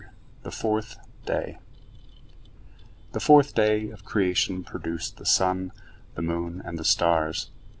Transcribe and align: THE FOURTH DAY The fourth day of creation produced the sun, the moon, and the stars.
THE 0.41 0.49
FOURTH 0.49 0.97
DAY 1.27 1.59
The 3.11 3.19
fourth 3.19 3.53
day 3.53 3.91
of 3.91 4.03
creation 4.03 4.63
produced 4.63 5.17
the 5.17 5.27
sun, 5.27 5.71
the 6.15 6.23
moon, 6.23 6.59
and 6.65 6.79
the 6.79 6.83
stars. 6.83 7.51